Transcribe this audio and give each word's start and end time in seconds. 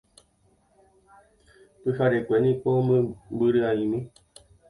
Pyharekue 1.81 2.35
niko 2.43 2.69
mbyry'áimi. 3.35 3.99